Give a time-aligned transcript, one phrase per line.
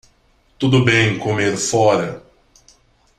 [0.57, 2.23] Tudo bem comer fora.